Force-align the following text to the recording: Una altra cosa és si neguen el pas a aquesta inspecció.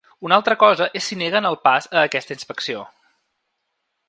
Una 0.27 0.37
altra 0.39 0.55
cosa 0.63 0.87
és 0.99 1.09
si 1.11 1.17
neguen 1.19 1.49
el 1.51 1.59
pas 1.67 1.91
a 1.93 2.01
aquesta 2.09 2.37
inspecció. 2.39 2.87